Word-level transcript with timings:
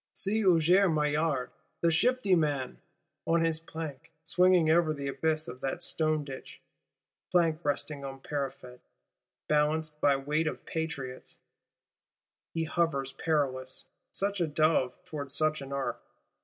See 0.13 0.41
Huissier 0.41 0.89
Maillard, 0.91 1.51
the 1.81 1.91
shifty 1.91 2.33
man! 2.33 2.79
On 3.27 3.45
his 3.45 3.59
plank, 3.59 4.11
swinging 4.23 4.71
over 4.71 4.95
the 4.95 5.07
abyss 5.09 5.47
of 5.47 5.61
that 5.61 5.83
stone 5.83 6.23
Ditch; 6.23 6.59
plank 7.31 7.63
resting 7.63 8.03
on 8.03 8.19
parapet, 8.19 8.79
balanced 9.47 10.01
by 10.01 10.15
weight 10.15 10.47
of 10.47 10.65
Patriots,—he 10.65 12.63
hovers 12.63 13.11
perilous: 13.11 13.85
such 14.11 14.41
a 14.41 14.47
Dove 14.47 14.93
towards 15.05 15.35
such 15.35 15.61
an 15.61 15.71
Ark! 15.71 16.01